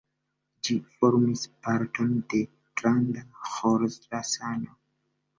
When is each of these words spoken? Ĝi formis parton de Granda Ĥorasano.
Ĝi 0.67 0.75
formis 0.93 1.43
parton 1.67 2.15
de 2.33 2.39
Granda 2.81 3.23
Ĥorasano. 3.51 4.73